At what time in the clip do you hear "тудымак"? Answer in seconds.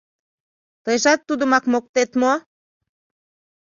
1.27-1.63